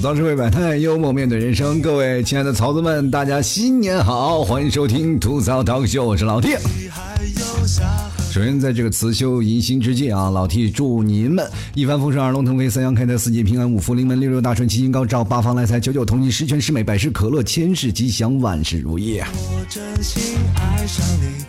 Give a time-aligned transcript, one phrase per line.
[0.00, 1.78] 吐槽社会百态，幽默面对人生。
[1.82, 6.56] 各位亲爱的曹子们，大家新年好，欢迎收听吐槽涛秀，我是老 T。
[8.32, 19.20] 首先，在这个辞旧迎新之际啊，老 T 祝您们一帆风顺，二龙腾飞，三阳开泰，四季平安，五福临门，六六大顺，七星高照，八方来财，九九同心，十全十美，百事可乐，千事吉祥，万事如意。
[19.20, 21.44] 我真心爱上你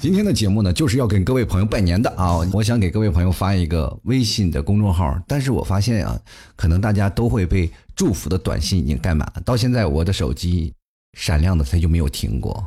[0.00, 2.38] 今天的节目呢，就是要跟各位朋友拜年的啊！
[2.52, 6.18] 我想给各位朋友发一个微信的公众号，但是我发现啊，
[6.56, 9.42] 可能大家都会被祝福的短信已经盖满了。
[9.44, 10.72] 到现在，我的手机
[11.16, 12.64] 闪亮的它就没有停过。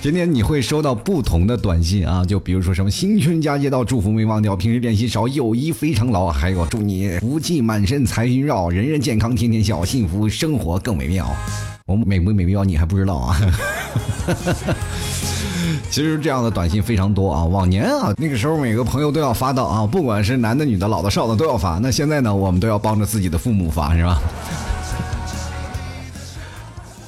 [0.00, 11.28] 今天你会收到不同的短信啊，就比如说什么新春佳节到，祝福没忘掉，平时练习少，友谊非常牢，还有祝你福气满身，财运绕，人人健康，天天笑，幸福生活更美妙。
[11.86, 13.36] 我们美不美妙你还不知道啊？
[15.90, 17.44] 其实这样的短信非常多啊。
[17.44, 21.78] 往年啊，那个时候每个朋友都要发到啊，不管是男的、女的、老的、少的都要发。
[21.78, 24.20] 那现在呢，我们都要帮着自己的父母发，是吧？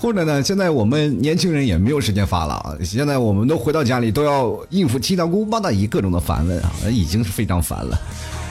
[0.01, 2.75] 或者呢，现在我们年轻人也没有时间发了啊。
[2.83, 7.99] 现在我们都回到家里都要应付七大姑八大姨各种的烦问啊，已经是非常烦了。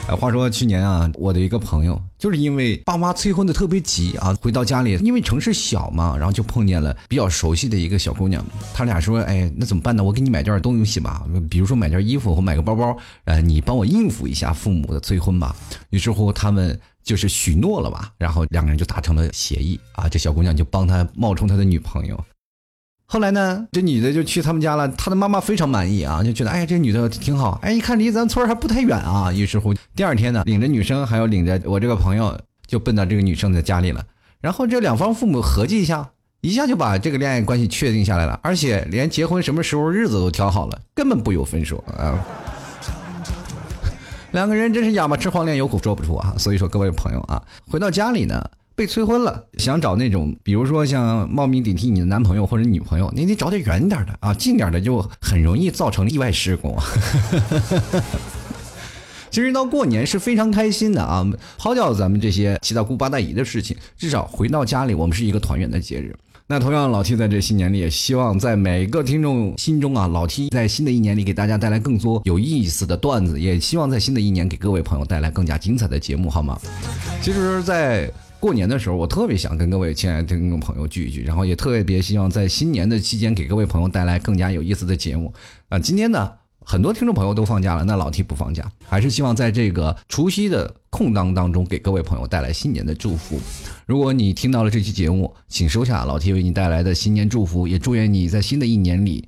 [0.06, 10.04] 哎，话说去年啊，我的一个朋友就是因为爸妈催婚的特别急啊，回到家里，因为城市小嘛，然后就碰见了比较熟悉的一个小姑娘，他俩说，哎，那怎么办呢？
[10.04, 15.56] 我给你买件东西吧，比如说买件衣服或买个包包，呃，你帮我应付一下父母的催婚吧。
[15.88, 22.22] 于是乎，他们就是许诺了吧，然后两个人就达成了协议啊，这小姑娘就帮他冒充他的女朋友。
[23.14, 29.32] 后来呢，这女的就去他们家了，他的妈妈非常满意啊，就觉得哎呀，这女的挺好，哎，一看离咱村还不太远啊。
[29.32, 34.04] 于是乎，第二天呢，领着女生还有领着我这个朋友，就奔到这个女生的家里了。
[34.40, 36.10] 然后这两方父母合计一下，
[36.40, 42.18] 一下就把这个恋爱关系确定下来了，而且连结婚什么时候日子都挑好了，根本不由分说啊。
[44.32, 46.34] 两个人真是哑巴吃黄连，有苦说不出啊。
[46.36, 48.44] 所以说，各位朋友啊，回到家里呢。
[48.76, 56.76] 被催婚了，想找那种，比如说像冒名顶替你的男朋友或者女朋友，你得找点远点的啊，近点的就很容易造成意外事故。
[59.30, 61.26] 其实到过年是非常开心的啊，
[61.58, 66.14] 抛掉咱们这些七大姑八大姨的事情，至少回到家里，我们是一个团圆的节日。
[66.46, 76.58] 那同样，老 T 在这新年里也希望在每个听众心中啊，老 T 在新的一年里给大家带来更多有意思的段子，也希望在新的一年给各位朋友带来更加精彩的节目，好吗？
[77.22, 78.10] 其实，在
[78.44, 85.32] 过年的时候，我特别想跟各位亲爱的听众朋友聚一聚，然后也特别希望在新年的期间给各位朋友带来更加有意思的节目。
[85.70, 93.40] 啊，今天呢，很多听众朋友都放假了，那老 T 不放假，还是希望在这个除夕的空档当中给各位朋友带来新年的祝福。
[93.86, 99.26] 如果你听到了这期节目，请收下老 T 为你带来的新年祝福，也祝愿你在新的一年里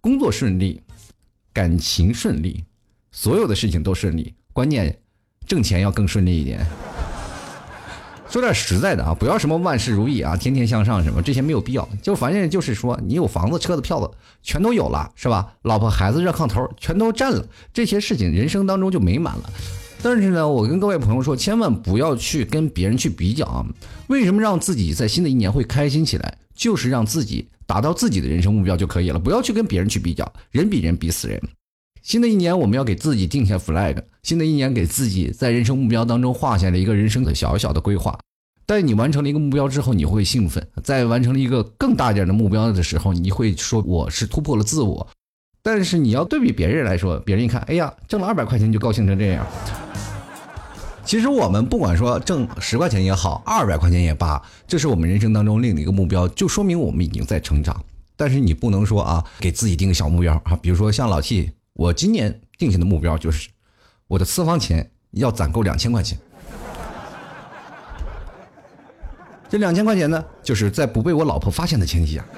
[0.00, 0.80] 工作顺利，
[1.52, 2.64] 感情顺利，
[3.12, 4.98] 所有的事情都顺利，关键
[5.46, 6.66] 挣钱要更顺利一点。
[8.30, 11.88] 说点实在的啊，不要什么万事如意啊，天天向上什么这些没有必要。
[12.02, 14.10] 就反正就是说，你有房子、车子、票子，
[14.42, 15.52] 全都有了，是吧？
[15.62, 19.50] 老婆、孩子、热炕头，全都占了，这些事情人生当中就美满了。
[20.02, 23.64] 但是呢，我跟各位朋友说，千万不要去跟别人去比较啊。
[24.08, 26.36] 为什么让自己在新的一年会开心起来？
[26.54, 31.40] 就是让自己达到自己的人生目标就可以了，不要去跟别人去比较，人比人比死人。
[32.04, 33.96] 新的一年，我们要给自己定下 flag。
[34.22, 38.18] 新的一年，给自己在人生目标当中画下了一个人生的小小的规划。
[38.66, 45.08] 但你完成了一个目标之后，你会兴奋；在完成了一个更大点的目标的时候，你会说我是突破了自我。
[45.62, 49.46] 但是你要对比别人来说，别人一看，哎呀，挣了二百块钱就高兴成这样。
[51.06, 57.82] 其实我们不管说挣十块钱也好，二百块钱也罢，这是我们人生当中另一个目标，就说明我们已经在成长。
[58.14, 63.50] 但是你不能说啊，给自己定个小目标啊，比如说像老 T，我今年定下的目标就是。
[64.06, 66.18] 我的私房钱要攒够两千块钱，
[69.48, 72.22] 这两千块钱呢，就是在不被我老婆发现的前提下。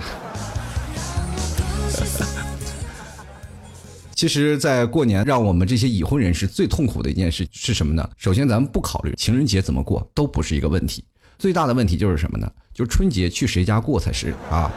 [4.14, 8.08] 其实，在过年，让我们这些已婚人士最痛苦的一件事是什么呢？
[8.16, 11.04] 首先，咱们不考虑情人节怎么过，都不是一个问题。
[11.36, 12.48] 最大的问题就是什么呢？
[12.72, 14.70] 就是春节去谁家过才是啊。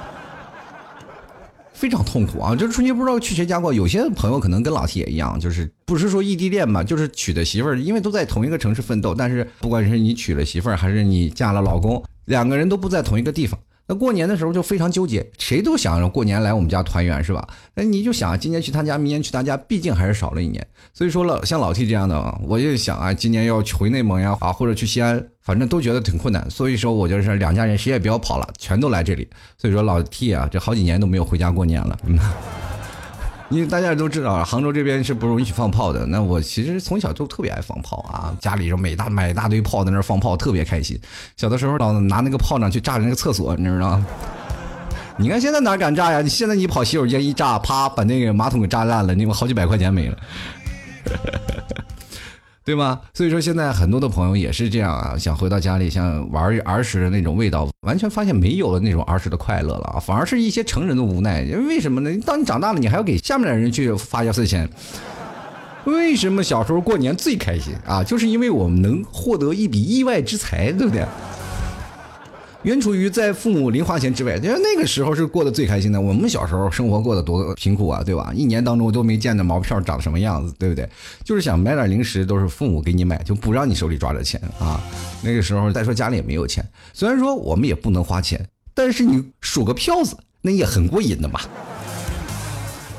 [1.80, 2.54] 非常痛苦啊！
[2.54, 3.74] 就是春节不知道去谁家过。
[3.74, 13.58] 有些朋友可能跟老铁一样，就是不是说异地恋嘛，就是娶的媳妇儿，因为都在同一个城市奋斗，但是不管是你娶了媳妇儿，还是你嫁了老公，两个人都不在同一个地方。
[13.90, 17.48] 那过年的时候就非常纠结，谁都想着过年来我们家团圆，是吧？
[17.74, 20.66] 那你就想今年去他家，明年去他家，毕竟还是少了一年。
[20.94, 26.48] 所以说了，像老 T 这样的，我就想啊，今年要回内蒙呀，啊，或者去西安，反正都觉得挺困难。
[26.52, 29.28] 所以说我就是两家人谁也不要跑了，全都来这里。
[29.58, 31.98] 所以说老 T 啊，这好几年都没有回家过年了。
[33.50, 36.06] 因为大家也都知道，杭州这边是不允许放炮的。
[36.06, 41.00] 那我其实从小就特别爱放炮啊，家里就每大买一大堆炮在那放炮，特别开心。
[41.36, 44.06] 小的时候老拿那个炮仗去炸那个厕所，你知道吗？
[45.18, 46.22] 你看现在哪敢炸呀？
[46.22, 50.18] 你现在你跑洗手间一炸，啪，把那个马桶给炸烂了，你好几百块钱没了。
[52.70, 53.02] 对吗？
[53.16, 61.42] 所以说现在很多的朋友也是这样啊，想回到家里，想玩儿儿时的那种味道，完全发现没有了那种儿时的快乐了啊，反而是一些成人的无奈。
[61.42, 62.16] 因为什么呢？
[62.24, 64.70] 当你长大了，你还要给下面的人去发压岁钱。
[65.86, 68.04] 为什么小时候过年最开心啊？
[68.04, 71.04] 就是因为我们能获得一笔意外之财，对不对？
[72.64, 76.00] 原处于在父母零花钱之外，因为那个时候是过得最开心的。
[76.00, 78.34] 我们小时候生活过得多贫苦啊，对吧？
[78.36, 80.88] 一年当中都没见着毛票长什么样子，对不对？
[81.24, 84.82] 就是想买点零食，都是父母给你买，就不让你手里抓着钱啊。
[85.22, 86.62] 那个时候再说家里也没有钱，
[86.94, 91.40] 虽然说我们也不能花钱，但是你数个票子，那也很过瘾的嘛。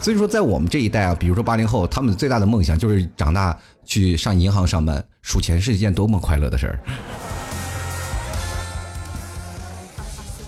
[0.01, 3.55] 所以说，在我们这一代啊，比如说八零后，他们最大的梦想就是长大
[3.85, 6.81] 去上银行上班，数钱是一件多么快乐的事儿。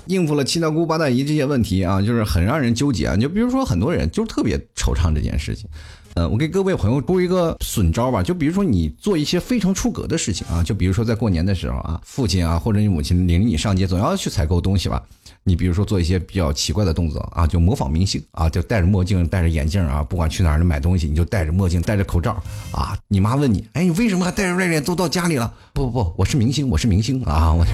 [0.06, 3.16] 应付了七大姑八大姨这些问题啊，就是很让人纠结啊。
[3.16, 5.68] 就比如说，很多人就特别惆怅这件事情。
[6.14, 15.02] 呃，我给各位朋友出一个损招吧，就比如说你做一些非常出格的事情啊，就比如说在过年的时候啊，父亲啊或者你母亲领你上街，总要去采购东西吧。
[15.44, 22.32] 你比如说做一些比较奇怪的动作啊，就模仿明星啊，就戴着墨镜、戴着眼镜啊，不管去哪儿买东西，你就戴着墨镜、戴着口罩
[22.72, 22.94] 啊。
[23.08, 25.50] 你妈问你，哎，你为什么还戴着外脸都到家里了？
[25.72, 27.70] 不不不，我是明星，我是明星啊，我就。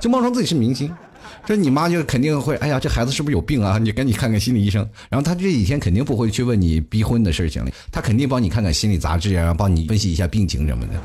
[0.00, 0.92] 就冒充自己是明星，
[1.44, 3.78] 这你妈就肯定会，哎呀，这孩子是不是有病啊？
[3.78, 4.88] 你赶紧看看心理医生。
[5.08, 10.92] 然后他这几天肯定不会去问你逼婚的事情了，他肯定帮你看看心理杂志啊，帮你分析一下病情什么的。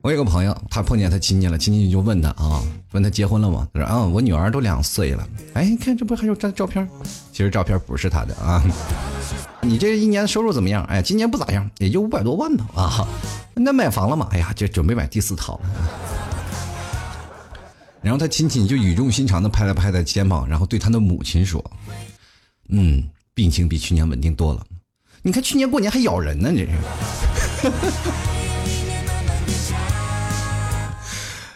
[0.00, 2.62] 我有个朋友，他碰见他亲戚了，亲戚就问他啊，
[2.92, 3.66] 问他结婚了吗？
[3.74, 5.28] 他说啊，我女儿都两岁了。
[5.54, 6.88] 哎，你看这不还有张照片？
[7.32, 8.62] 其实照片不是他的啊。
[9.60, 10.84] 你这一年收入怎么样？
[10.84, 12.64] 哎，今年不咋样，也就五百多万吧。
[12.74, 13.08] 啊，
[13.58, 14.28] 那买房了吗？
[14.30, 15.70] 哎呀，这准备买第四套了。
[18.00, 21.62] 然后他亲戚就语重心长的拍了拍他肩膀，然后对他的母亲说
[22.70, 23.02] ：“嗯，
[23.34, 24.64] 病情比去年稳定多了。
[25.22, 26.68] 你看去年过年还咬人呢，这是。”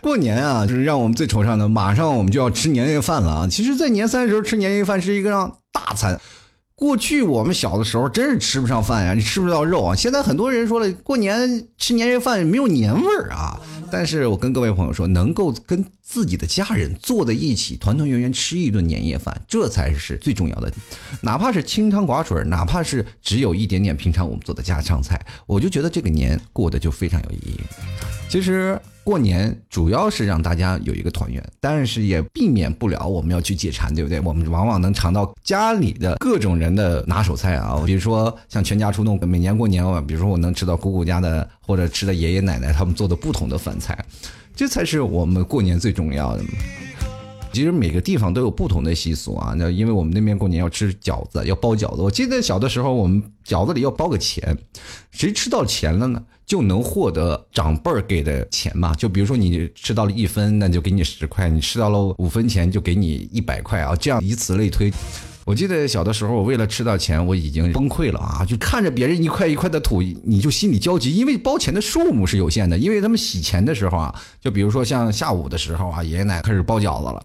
[0.02, 1.68] 过年啊，就是让我们最惆怅的。
[1.68, 3.46] 马上我们就要吃年夜饭了啊！
[3.48, 6.20] 其实，在年三十吃年夜饭是一个让大餐。
[6.74, 9.94] 过去我们小的时候真是吃不上饭呀，你吃不到肉啊。
[9.94, 13.60] 现在很多人说了，过年吃年夜饭没有年味儿啊。
[13.90, 20.72] 但是我跟各位朋友说，能够跟自己的家人坐在一起，团团圆圆吃一顿年夜饭，这才是最重要的。
[21.20, 27.60] 哪怕是清汤寡水，哪怕是只有一点点平常我们做的家常菜，我就觉得这个年过得就非常有意义。
[28.28, 28.80] 其实。
[29.04, 34.20] 过年主要是让大家有一个团圆，但是也避免不了我们要去解馋，对不对？
[34.20, 43.98] 我们往往能尝到家里的各种人的拿手菜啊， 比如说像全家出动，每年过年我，比如说我能吃到姑姑家的，或者吃的爷爷奶奶他们做的不同的饭菜，
[44.54, 46.44] 这才是我们过年最重要的。
[47.52, 52.02] 其实每个地方都有不同的习俗啊，那因为我们那边过年要吃饺子，要包饺子。
[52.02, 54.56] 我记得小的时候，我们饺子里要包个钱，
[55.10, 58.94] 谁吃到钱了呢，就能获得长辈儿给的钱嘛。
[58.94, 63.94] 就比如说你吃到了一分，那就给你十块；你吃到了五分钱，就给你一百块啊。
[63.94, 64.90] 这样以此类推。
[65.44, 68.44] 我记得小的时候，我为了吃到钱，我已经崩溃了啊！
[68.44, 72.78] 就看着别人一块一块的土，你就心里焦急，因为包钱的数目是有限的。
[72.78, 77.24] 因为他们洗钱的时候啊，就比如说像下午的时候啊，爷爷奶奶开始包饺子了。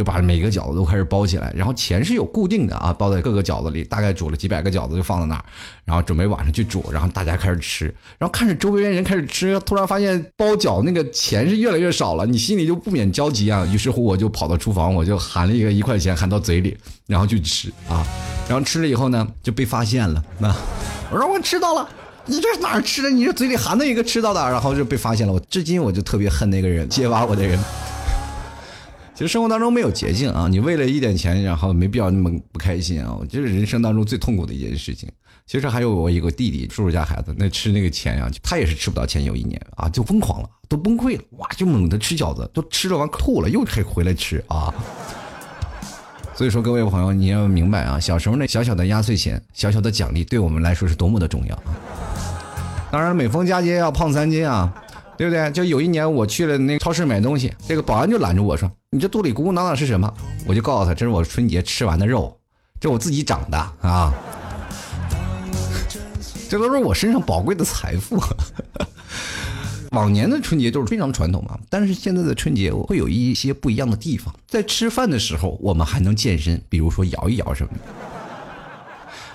[0.00, 5.44] 就把每个饺子都开始包起来，然后钱是有固定的啊，包在各个饺子里，大概煮了几百个饺子就放在那儿，
[5.84, 7.84] 然后准备晚上去煮，然后大家开始吃，
[8.16, 13.66] 然后看着周围人开始吃，突然发现包饺那个钱是越来越少了，你心里就不免焦急啊。
[13.66, 16.74] 于是乎我就跑到厨房，我就含了一个一块钱含到嘴里，
[17.06, 18.02] 然后去吃啊，
[18.48, 20.48] 然后吃了以后呢就被发现了，那
[21.10, 21.86] 我说我吃到了，
[22.24, 23.10] 你这是哪儿吃的？
[23.10, 25.32] 你这嘴里含的一个吃到的，然后就被发现了。
[25.34, 27.60] 我至今我就特别恨那个人揭发我的人。
[29.20, 30.48] 其实生活当中没有捷径啊！
[30.48, 33.18] 你为了一点钱，然后没必要那么不开心啊！
[33.28, 35.10] 这是人生当中最痛苦的一件事情。
[35.46, 39.22] 其实还有我一个弟弟，叔叔家孩子，那吃那个钱呀，他也是吃不到钱。
[39.22, 44.72] 有一年啊，就疯狂了，都崩溃了，哇，就猛的吃饺子，都吃了完吐了，又可以回来吃啊！
[46.34, 51.76] 所以说，各位朋友，你要明白啊，小时候那小小的压岁钱、小小的奖励，对我们来说是多么的重要啊。
[52.90, 54.72] 当然，每逢佳节要胖三斤啊！
[55.20, 55.50] 对不对？
[55.50, 60.10] 就有一年我去了那个超市买东西，这个保安就拦着我说：“你这肚里鼓鼓囊囊是什么？”
[60.48, 62.34] 我就告诉他：“这是我春节吃完的肉，
[62.80, 64.14] 这我自己长的啊，
[66.48, 68.18] 这都是我身上宝贵的财富。
[69.92, 74.34] ”往年的春节都是非常传统嘛，但是现在的春节会有一些不一样的地方。
[74.48, 78.09] 在吃饭的时候，我们还能健身，比如说摇一摇什么的。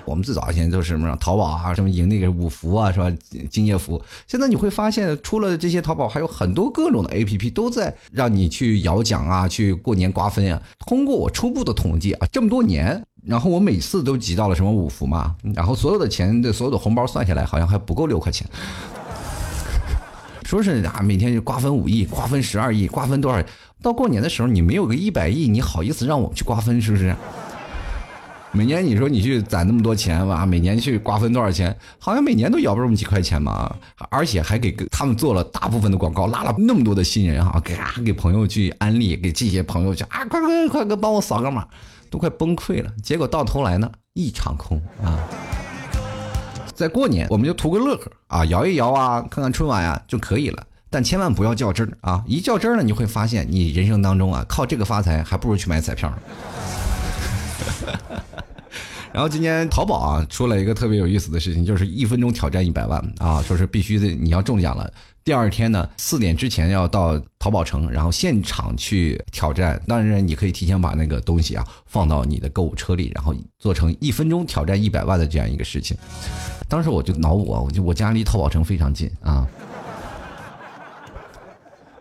[0.06, 3.12] 我们最早以前都是什么淘宝啊，什么赢那个五福啊，是吧？
[3.50, 4.02] 敬业福。
[4.28, 10.62] 现在你会发现，除了这些淘宝，还有很多各种的 A P P 都在让你去摇奖啊，去过年瓜分啊。
[10.86, 18.48] 通过我初步的统计啊，这么多年，然后我每次都集到了什么五福嘛，然后所有的钱的所有的红包算下来，好像还不够六块钱。
[20.44, 23.44] 说是啊，每天就瓜分五亿，瓜分十二亿，瓜分多少？
[23.82, 27.16] 到过年的时候，你没有个一百亿，你好意思让我们去瓜分，是不是？
[28.56, 31.78] 每年你说你去攒那么多钱吧，每年去瓜分多少钱？
[32.00, 33.76] 好像每年都摇不这么几块钱嘛，
[34.10, 41.68] 而且还给他们做了大部分的广告，拉了那么多的新人啊，给啊给朋友去安利，给这些朋友去啊，快快快快帮我扫个码，
[42.10, 42.90] 都快崩溃了。
[43.04, 45.20] 结果到头来呢，一场空啊！
[46.74, 52.24] 在过年我们就图个乐呵啊，摇一摇啊，看看春晚呀就可以了，但千万不要较真儿啊！
[52.26, 56.18] 一较真儿呢，你会发现你人生当中啊，靠这个发财还不如去买彩票呢。
[59.16, 64.92] 然后今年淘宝啊出了一个特别有意思的事情，就是一分钟挑战一百万啊，说是必须的，你要中奖了，
[65.24, 69.82] 第二天呢四点之前要到淘宝城，然后现场去挑战。
[69.88, 75.96] 当然你可以提前把那个东西啊放到你的购物车里，然后做成一分钟挑战一百万的这样一个事情。
[76.68, 79.48] 当时我就脑补，我就我家离淘宝城非常近啊。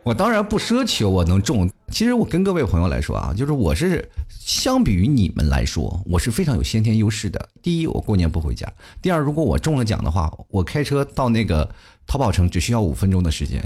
[0.05, 7.49] 我当然不奢求我能中，其实我跟各位朋友来说啊，就是我是相比于你们来说，我是非常有先天优势的。
[7.63, 8.69] 第一，我过年不回家；
[9.01, 11.67] 第二，如果我中了奖的话，我开车到那个
[12.07, 13.65] 淘宝城只需要五分钟的时间，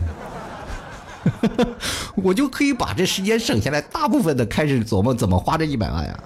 [2.14, 6.20] 我就可以把这时间省下来，大部分的开始琢磨怎么花这一百万呀。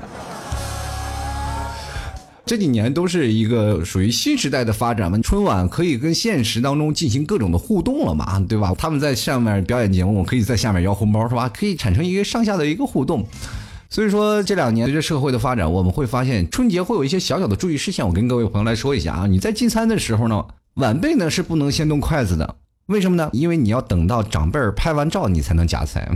[2.45, 8.75] 这几年都是一个属于新时代的发展嘛，春晚可以跟现实当中进行各种的互动了嘛，对吧？
[8.77, 11.49] 他们在上面表演节目，我可以在下面摇红包，是吧？
[11.49, 13.27] 可以产生一个上下的一个互动。
[13.89, 19.27] 所以说这两年随着社会的发展，我们会发现春节会有一些小小的注意事项，我跟各位朋友来说一下啊。
[19.27, 20.45] 你在进餐的时候呢，
[20.75, 22.57] 晚辈呢是不能先动筷子的。
[22.93, 23.29] 为什么呢？
[23.33, 26.09] 因为你要等到长辈儿拍完照，你才能夹菜。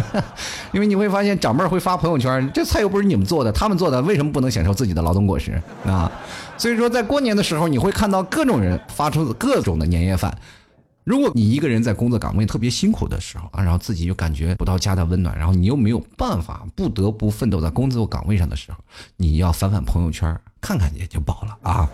[0.72, 6.10] 因为你会发现，长辈儿会发朋友圈，这菜又不是你们做的，他们做的，为什么不能享受自己的劳动果实啊？
[6.56, 10.36] 所以说，在过年的时候，你会看到各种人发出各种的年夜饭。
[11.04, 18.78] 如果你一个人在工作岗位特别辛苦的时候啊，然后自己又感觉不到家的温暖，然后你又没有办法，不得不奋斗在工作岗位上的时候，
[19.18, 21.88] 你要翻翻朋友圈，看看也就饱了啊。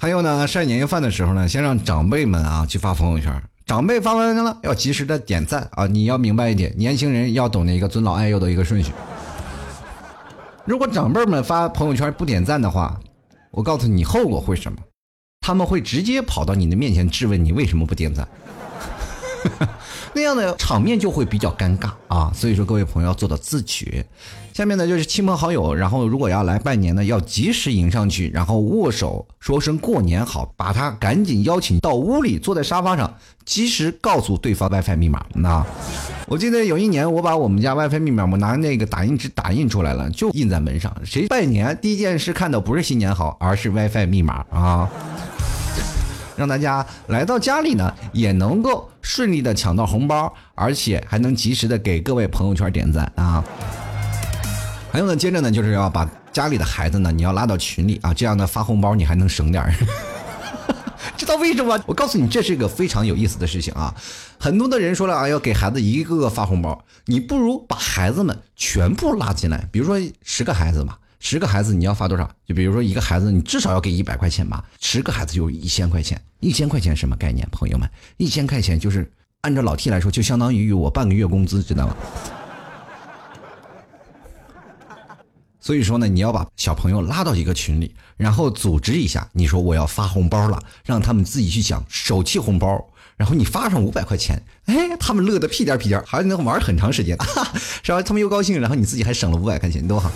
[0.00, 3.30] 还有呢，晒年夜饭的时候呢，先让长辈们啊去发朋友圈。
[3.66, 5.86] 长辈发完了，要及时的点赞啊！
[5.86, 8.92] 你要明白一点，年轻人要懂得一个尊老爱幼的一个顺序。
[10.64, 12.98] 如果长辈们发朋友圈不点赞的话，
[13.50, 14.78] 我告诉你后果会什么？
[15.42, 18.26] 他们会直接跑到你的面前质问你为什么不点赞，
[20.12, 22.32] 那样的场面就会比较尴尬啊！
[22.34, 24.04] 所以说，各位朋友要做到自觉。
[24.52, 33.14] 下面呢就是亲朋好友，然后如果要来拜年呢，要及时迎上去，然后握手说声过年好，把他赶紧邀请到屋里，坐在沙发上，
[33.44, 35.24] 及时告诉对方 WiFi 密码。
[35.34, 35.64] 那
[36.26, 40.94] 我记得有一年，我把我们家 WiFi 密码，我拿那个打印纸打印出来了，就印在门上。
[41.04, 44.90] 谁拜年第一件事看到不是新年好，而是 WiFi 密码啊，
[46.40, 53.44] 让大家来到家里呢，也能够顺利的抢到红包，而且还能及时的给各位朋友圈点赞啊。
[54.90, 59.74] 还有呢，接着呢，就是要把家里的孩子呢，你要拉到群里啊，这样呢发红包你还能省点儿。
[61.18, 61.78] 知道为什么？
[61.84, 63.94] 我告诉你，这是一个非常有意思的事情啊。
[64.38, 69.68] 很多的人说了啊，要给孩子一个个发红包，你不如把孩子们全部拉进来。
[69.70, 72.28] 比如说十个孩子嘛，十个孩子你要发多少？
[72.46, 74.64] 就比如说一个孩子，你至少要给一百块钱吧。
[74.80, 77.46] 十个孩子就一千块钱，一千块钱什么概念？
[77.52, 79.08] 朋友们，一千块钱就是
[79.42, 81.94] 按照老 T 来说，就相当于我半个月工资，知道吗？
[85.60, 89.28] 所以说呢，你要把小朋友拉到一个群里，然后组织一下。
[89.34, 92.82] 你说我要发红包了，让他们自己去抢手气红包。
[93.18, 97.14] 然后你发上五百块钱，哎，他们乐得屁颠屁颠，还能玩很长时间，
[97.82, 98.02] 是吧？
[98.02, 100.10] 他们又高兴，然后你自己还省了五百块钱，多好。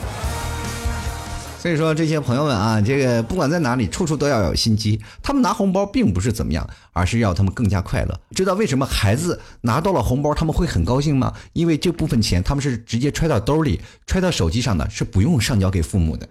[1.64, 5.00] 所以说这些朋友们啊，这个不管在哪里，处处都要有心机。
[5.22, 8.20] 他们拿红包并不是怎么样，而是要他们更加快乐。
[8.36, 11.32] 知道为什么孩子拿到了红包他们会很高兴吗？
[11.54, 16.28] 因为这部分钱他们是直接揣到兜里、揣到手机上的，是不用上交给父母的，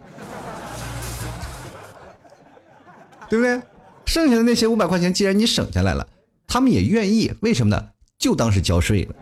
[3.27, 3.59] 对不对？
[4.05, 6.07] 剩下的那些五百块钱，既然你省下来了，
[6.45, 7.33] 他们也愿意。
[7.39, 7.83] 为什么呢？
[8.19, 9.15] 就当是交税了。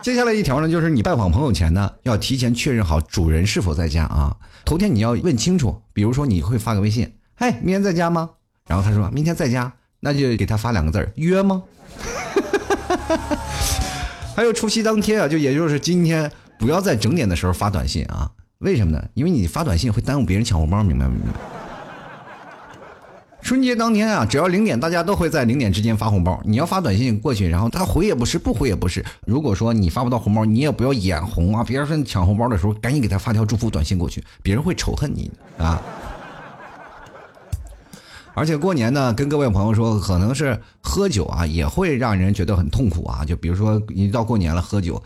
[0.00, 4.36] 接下来一条呢，就是你拜访朋友前呢，要提前确认好主人是否在家啊。
[4.64, 8.30] 头天你要问清楚，比如说你会发个微信嗨，明天在家吗？
[8.66, 11.62] 然后他说明天在家，那就给他发两个字儿约吗？
[14.36, 18.30] 还有除夕当天啊，就也就是今天，不要在整点的时候发短信啊。
[18.58, 19.04] 为什么呢？
[19.14, 21.57] 因为你发短信会耽误别人抢红包，明白明白？
[23.40, 26.38] 春节当天啊，只要零点，大家都会在零点之间发红包。
[26.44, 29.02] 你要发短信过去，然后他回也不是，不回也不是。
[29.26, 31.64] 如果说你发不到红包，你也不要眼红啊。
[31.64, 35.80] 别人说抢红包的时候，赶紧给他发条祝福短信过去，别人会仇恨你啊。
[38.34, 43.24] 而且过年呢，跟各位朋友说，可能是喝酒啊，也会让人觉得很痛苦啊。
[43.24, 45.02] 就比如说，一到过年了喝酒。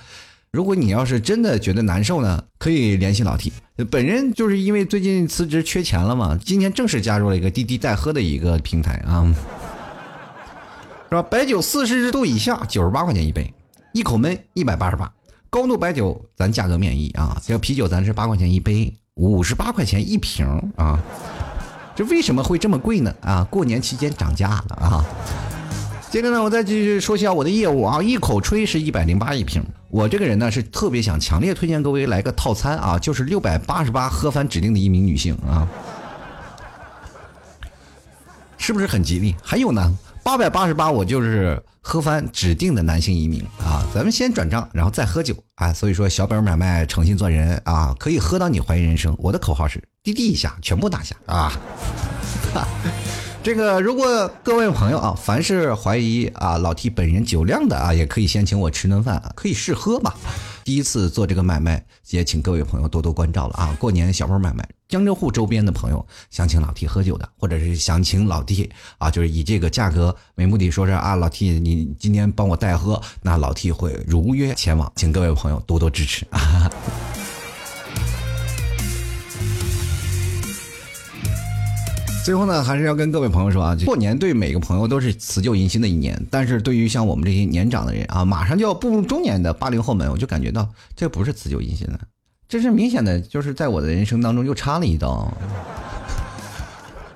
[0.53, 3.51] 如果你要是真的觉得难受呢，可以联系老 T。
[3.91, 9.35] 本人就是因为最近辞职缺钱了嘛，今天正式加入了一个滴滴代喝的一个平台啊，
[11.09, 11.23] 是吧？
[11.23, 13.51] 白酒四十度以下九十八块钱一杯，
[13.95, 15.11] 一口闷一百八十八。
[15.49, 21.01] 高度白酒咱价格免疫啊，这啤酒咱是八块钱一杯，五十八块钱一瓶啊。
[21.97, 23.15] 这为什么会这么贵呢？
[23.23, 25.03] 啊，过年期间涨价了啊。
[26.11, 28.03] 接着呢，我再继续说一下我的业务啊。
[28.03, 29.65] 一口吹是一百零八一瓶。
[29.93, 35.69] 我这个人呢是特别想强烈推荐各位来个套餐啊，就是六百八十八喝翻指定的一名女性啊，
[38.57, 39.37] 是不是很吉利？
[39.45, 39.95] 还有呢，
[40.25, 43.85] 八百八十八我就是喝翻指定的男性一名啊。
[43.93, 45.75] 咱们先转账，然后再喝酒啊。
[45.75, 49.15] 所以说小本买卖，诚信做人啊，可以喝到你怀疑人生。
[49.19, 51.53] 我的口号是滴滴一下全部拿下啊。
[52.55, 52.67] 哈
[53.43, 60.15] 这个，如果各位朋友啊，凡是怀疑啊老 T 本人酒量的啊，也可以先请我吃顿饭，可以试喝嘛。
[60.63, 63.77] 第一次做这个买卖，也请各位朋友多多关照了啊。
[63.81, 76.71] 过年小本买卖，江浙沪周边的朋友想请老 T 喝酒的，或者是想请老 T 啊，就是以这个价格为目的，说是啊老 T 你今天帮我代喝，那老 T 会如约前往，请各位朋友多多支持啊。
[82.25, 86.17] 最后呢，还是要跟各位朋友说啊，过年对每个朋友都是辞旧迎新的一年。
[86.31, 91.99] 但是对于像我们这些年长的人啊，马上就要步入中年的八零后们，我就感觉到这不是辞旧迎新了，
[92.49, 95.33] 这是明显的就是在我的人生当中又插了一刀，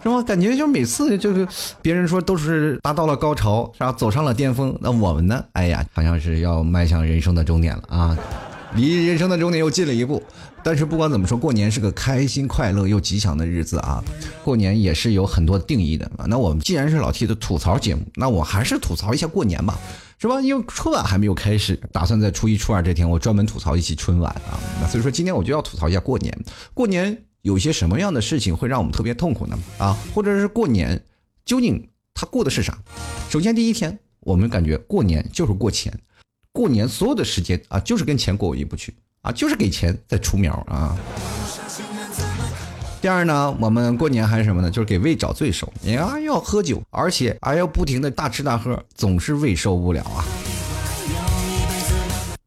[0.02, 0.20] 是吧？
[0.24, 1.46] 感觉就每次就是
[1.80, 3.92] 别人说都是达到了高潮，是吧？
[3.92, 5.44] 走上了巅峰，那我们呢？
[5.52, 8.18] 哎呀，好像是要迈向人生的终点了啊，
[8.74, 10.20] 离人生的终点又近了一步。
[10.66, 14.02] 但是不管怎么说，过年是个开心、快乐又吉祥的日子啊！
[14.42, 16.26] 过年也是有很多定义的啊。
[16.26, 19.78] 那我们既然是老 T 的吐槽节目，那我还是吐槽一下过年吧，
[20.18, 20.40] 是吧？
[20.40, 24.58] 因为春晚还没有开始，打算在初一、初二这天，我专门吐槽一期春晚啊。
[24.80, 26.36] 那所以说，今天我就要吐槽一下过年。
[26.74, 29.56] 过年有些什么样的事情会让我们特别痛苦呢？
[29.78, 31.00] 啊，或者是过年
[31.44, 32.76] 究竟他过的是啥？
[33.30, 35.96] 首先第一天，我们感觉过年就是过钱，
[36.50, 38.92] 过年所有的时间啊，就是跟钱过意不去。
[39.26, 40.96] 啊，就是给钱再出苗啊。
[43.00, 44.70] 第二呢，我们过年还是什么呢？
[44.70, 45.70] 就是给胃找罪受。
[45.80, 50.24] 你啊要喝酒，而且还要不停的大吃大喝，总是胃受不了啊。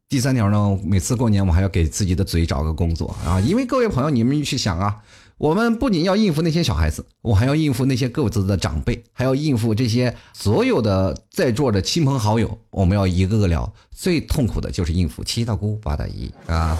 [0.07, 4.95] 第三条呢，每次过年我还要给自己的嘴找个工作啊，因为各位朋友，你们去想啊。
[5.39, 12.59] 我们不仅要应付那些小孩子，我还要应付那些各自的长辈，还要应付这些所有的在座的亲朋好友。
[12.71, 16.77] 我们要一个个聊，最痛苦的就是应付七大姑八大姨啊。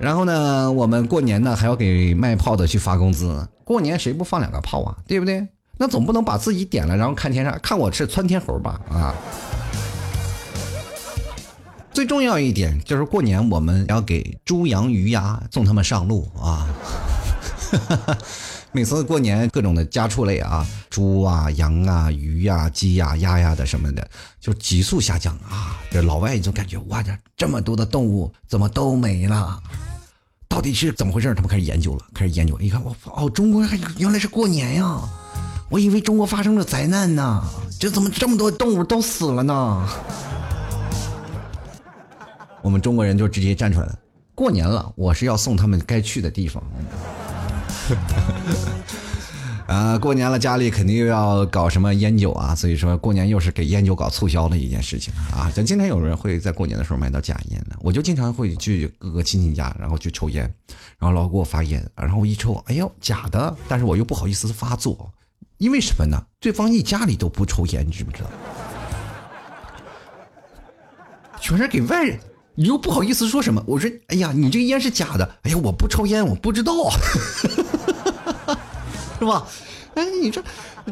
[0.00, 3.46] 然后呢，我们过年呢还要给卖炮的去发工资。
[3.62, 4.96] 过年谁不放两个炮啊？
[5.06, 5.46] 对不对？
[5.78, 8.80] 那总不能把自己点了，然后看天上看我是窜天猴吧？
[8.90, 9.14] 啊！
[11.92, 16.68] 最重要一点就是过年我们要给猪羊鱼鸭送他们上路啊！
[18.72, 24.06] 每次过年各种的家畜类啊，猪啊、羊啊、鱼呀、鸡呀、鸭呀的什么的，
[24.40, 25.80] 就急速下降啊！
[25.90, 29.60] 这老外就感觉哇，这这么多的动物怎么都没了？
[30.48, 31.34] 到底是怎么回事？
[31.34, 32.56] 他们开始研究了，开始研究。
[32.60, 35.00] 你看，我哦，中国还原来是过年呀！
[35.68, 37.42] 我以为中国发生了灾难呢，
[37.80, 39.88] 这怎么这么多动物都死了呢？
[42.62, 43.98] 我们中国人就直接站出来了。
[44.34, 46.62] 过年了，我是要送他们该去的地方。
[49.66, 55.50] 啊， 过年了，家里肯定又要搞什么烟酒啊，所以说过年又是给烟酒搞促销的一件事情啊。
[55.54, 60.42] 就经常有人会在过年的时候买到假烟的，我就经常会去各个亲戚家，然后去抽烟，
[60.98, 65.12] 然后老给我发烟，然后我一抽，哎呦，假的，但是我又不好意思发作，
[65.58, 66.20] 因为什么呢？
[66.40, 68.30] 对方一家里都不抽烟，你知不知道？
[71.40, 72.18] 全是给外人。
[72.58, 73.62] 你又不好意思说什么？
[73.66, 75.30] 我说，哎呀，你这个烟是假的。
[75.42, 76.72] 哎呀，我不抽烟，我不知道，
[79.18, 79.46] 是吧？
[79.94, 80.42] 哎，你这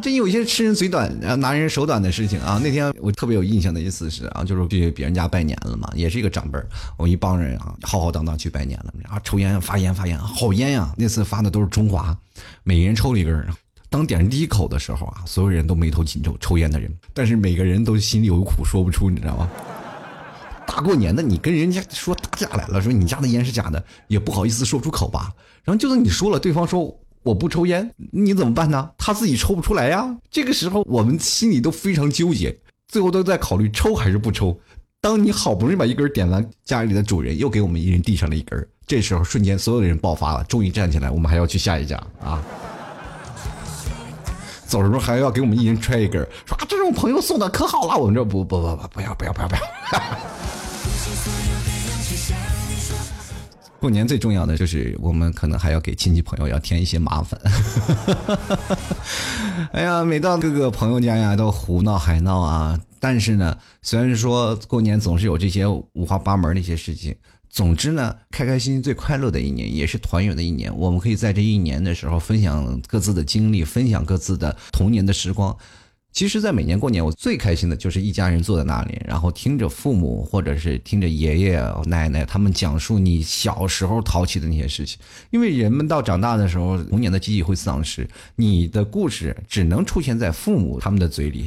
[0.00, 2.58] 真有一些吃人嘴短、拿人手短的事情啊！
[2.64, 6.58] 那天我特别有印象的一次是啊，就是去别人家拜年了嘛，也是一个长辈，
[6.96, 10.94] 我一帮人啊，浩浩荡荡去拜年了，然啊，抽烟发烟发烟，好烟呀！
[10.96, 12.16] 那次发的都是中华，
[12.62, 13.46] 每人抽了一根。
[13.90, 19.48] 当点第一口的时候啊，所有人都眉头紧皱，抽烟的人，但是每个人都心里有苦说不出，你知道吗？
[20.66, 25.30] 大过年的，你跟人家说打架来了，说你家的烟是假的，也不好意思说出口吧。
[25.62, 28.90] 然后就算你说了，对方说我不抽烟，你怎么办呢？
[28.98, 30.16] 他自己抽不出来呀。
[30.30, 32.56] 这个时候我们心里都非常纠结，
[32.86, 34.56] 最后都在考虑抽还是不抽。
[35.00, 42.42] 当你好不容易把一根点完，家里的主人又给我们一人递上了一根，这时候瞬间所有的人爆发了，终于站起来，我们还要去下一家啊。
[44.66, 47.96] 走的时候还要给我们一人揣一根，说啊，这种朋友送的可好了。
[47.96, 49.60] 我们这不不不不不要不要不要不要。
[53.84, 57.38] 过年最重要的就是我们可能还要给亲戚朋友要添一些麻烦。
[59.72, 62.80] 哎呀，每到各个朋友家呀，都胡闹海闹啊。
[62.98, 67.14] 但是呢，虽然说过年总是有这些五花八门的一些事情。
[67.50, 70.74] 总之呢，开开心心最快乐的一年，也是团圆的一年。
[70.74, 75.54] 我们可以在这一年的时候分享各自的经历，分享各自的童年的时光。
[76.14, 84.96] 其实，在每年过年，我最开心的就是一家人坐在那里，然后听着父母或者是听着爷爷奶奶他们讲述你小时候淘气的那些事情。
[85.32, 91.46] 因为人们到长大的时候，童年的记忆会丧失，你的故事只能出现在父母他们的嘴里。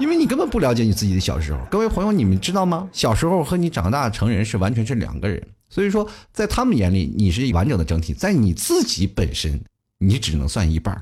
[0.00, 2.88] 因为你根本不了解你自己的小时候，各位朋友，你们知道吗？
[2.92, 9.60] 小时候和你长大成人是完全是两个人，所以说在他们眼里你是完整的整体，在你自己本身，
[9.98, 11.00] 你只能算一半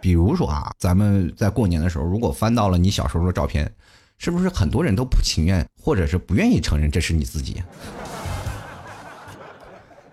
[0.00, 3.70] 比如说啊，咱们在过年的时候，如果翻到了你小时候的照片，
[4.18, 7.62] 是不是很多人都不情愿，或者是不愿意承认这是你自己？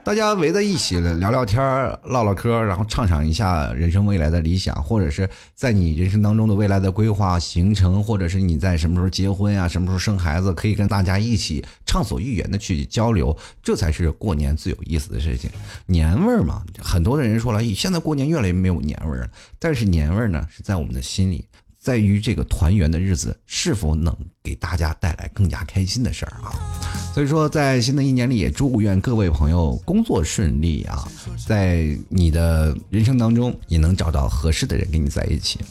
[0.08, 1.62] 大家围在一起聊聊天
[2.06, 15.50] 唠唠嗑，然后畅想一下人生未来的理想，或者是在你人生当中的未来的规划行程，或者是你在什么时候结婚呀，什么时候生孩子，可以跟大家一起畅所欲言的去交流，这才是过年最有意思的事情。
[15.88, 21.44] 年味儿嘛，很多的人说了，现在过年越来越没有年味儿了，但是年味儿呢，是在我们的心里。
[21.88, 26.52] 在于这个团圆的日子是否能给大家带来更加开心的事儿啊！
[27.14, 31.08] 所以说，在新的一年里，也祝愿各位朋友工作顺利啊，
[31.48, 35.62] 在你的人生当中也能找到合适的人跟你在一起。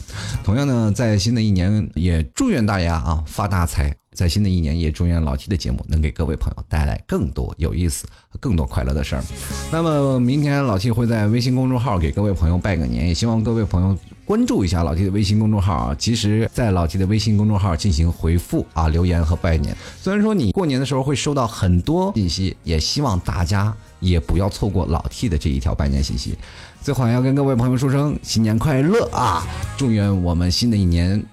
[0.43, 3.95] 同样呢，在新的一年，也祝愿大家啊发大财。
[4.17, 8.07] 在新的一年，也祝愿老 T 的节目能给各位朋友带来更多有意思、
[8.39, 9.23] 更多快乐的事儿。
[9.71, 15.95] 那么，明天老 T 会在微信公众号给各位朋友拜个年，也希望各位朋友关注一下老 T 的微信公众号啊。
[15.99, 19.77] 其实，在老 T 的微信公众号进行回复啊、留言和拜年。
[20.01, 26.35] 虽然说你过年的时候会收到很多信息，也希望大家也不要错过老 T 的这一条拜年信息。
[26.81, 29.45] 最后，要跟各位朋友说声新年快乐啊！
[29.77, 31.23] 祝愿我们新的一年。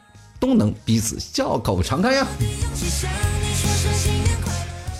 [0.45, 2.27] 都能彼此笑口常开呀！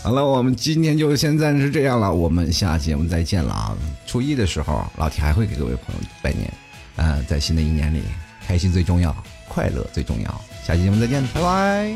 [0.03, 3.77] 好了，我们今天就先暂时这样了，我们下节目再见了啊！
[4.07, 6.51] 初一的时候，老铁还会给各位朋友拜年，
[6.97, 8.01] 嗯，在新的一年里，
[8.49, 9.15] 开心最重要，
[9.47, 10.45] 快乐最重要。
[10.67, 11.95] 下期节目再见，拜拜。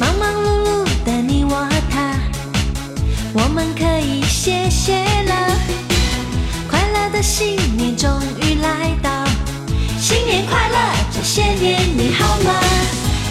[0.00, 2.18] 忙忙碌碌的你我他，
[3.32, 5.56] 我们可以歇歇了，
[6.68, 8.10] 快乐的新年终
[8.40, 9.31] 于来到。
[10.12, 10.76] 新年快乐！
[11.10, 12.52] 这些年你好吗？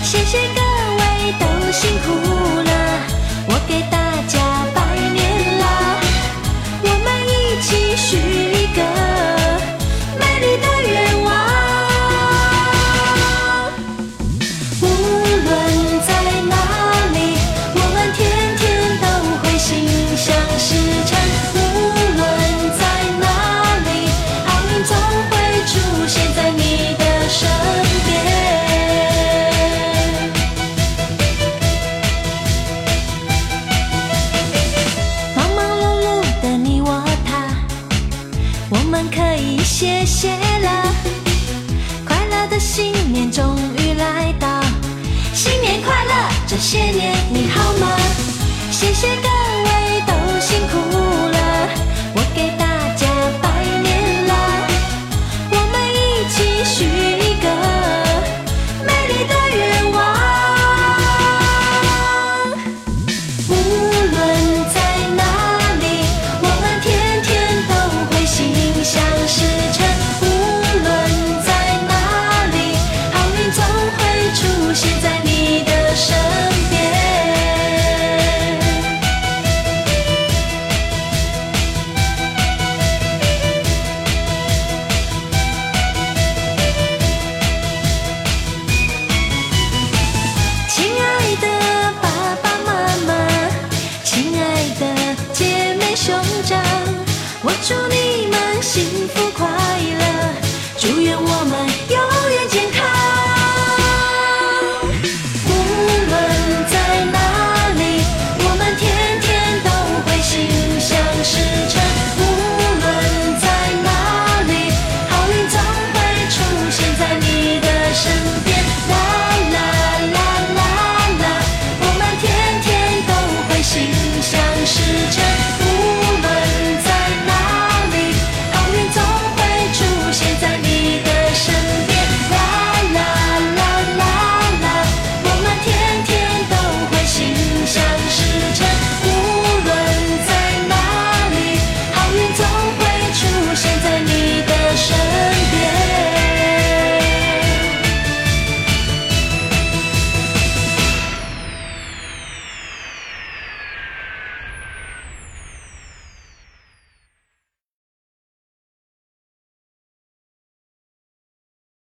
[0.01, 0.61] 谢谢各
[0.97, 2.09] 位都辛苦
[2.63, 2.71] 了，
[3.45, 3.95] 我给大
[4.27, 4.39] 家
[4.73, 4.90] 拜